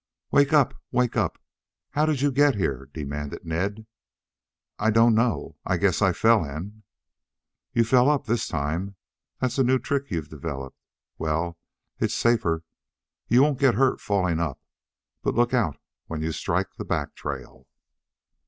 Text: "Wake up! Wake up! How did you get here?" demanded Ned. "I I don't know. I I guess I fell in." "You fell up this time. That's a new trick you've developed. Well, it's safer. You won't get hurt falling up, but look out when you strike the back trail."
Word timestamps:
"Wake 0.31 0.51
up! 0.51 0.73
Wake 0.91 1.15
up! 1.15 1.37
How 1.91 2.07
did 2.07 2.21
you 2.21 2.31
get 2.31 2.55
here?" 2.55 2.89
demanded 2.91 3.45
Ned. 3.45 3.85
"I 4.79 4.87
I 4.87 4.89
don't 4.89 5.13
know. 5.13 5.57
I 5.63 5.75
I 5.75 5.77
guess 5.77 6.01
I 6.01 6.11
fell 6.11 6.43
in." 6.43 6.81
"You 7.73 7.83
fell 7.83 8.09
up 8.09 8.25
this 8.25 8.47
time. 8.47 8.95
That's 9.41 9.59
a 9.59 9.63
new 9.63 9.77
trick 9.77 10.09
you've 10.09 10.27
developed. 10.29 10.81
Well, 11.19 11.59
it's 11.99 12.15
safer. 12.15 12.63
You 13.27 13.43
won't 13.43 13.59
get 13.59 13.75
hurt 13.75 14.01
falling 14.01 14.39
up, 14.39 14.59
but 15.21 15.35
look 15.35 15.53
out 15.53 15.77
when 16.07 16.23
you 16.23 16.31
strike 16.31 16.77
the 16.77 16.83
back 16.83 17.13
trail." 17.13 17.67